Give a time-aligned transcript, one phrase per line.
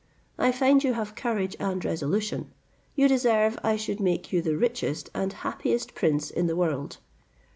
[0.39, 2.49] I find you have courage and resolution.
[2.95, 6.97] You deserve I should make you the richest and happiest prince in the world.